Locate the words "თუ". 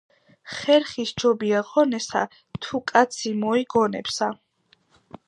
2.63-2.81